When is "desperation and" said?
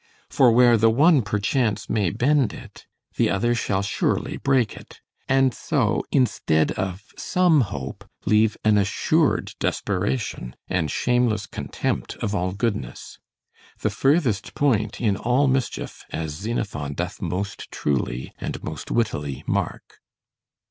9.59-10.89